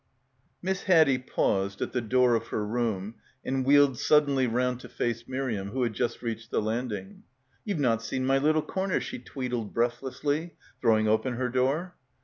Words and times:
4 0.01 0.07
Miss 0.63 0.83
Haddie 0.85 1.19
paused 1.19 1.79
at 1.79 1.91
the 1.93 2.01
door 2.01 2.33
of 2.33 2.47
her 2.47 2.65
room 2.65 3.13
and 3.45 3.63
wheeled 3.63 3.99
suddenly 3.99 4.47
round 4.47 4.79
to 4.79 4.89
face 4.89 5.27
Miriam 5.27 5.69
who 5.69 5.83
had 5.83 5.93
just 5.93 6.23
reached 6.23 6.49
the 6.49 6.59
landing. 6.59 7.21
"You've 7.65 7.77
not 7.77 8.01
seen 8.01 8.25
my 8.25 8.39
little 8.39 8.63
corner," 8.63 8.99
she 8.99 9.19
twee 9.19 9.49
died 9.49 9.75
breathlessly, 9.75 10.55
throwing 10.81 11.07
open 11.07 11.33
her 11.33 11.49
door. 11.49 11.93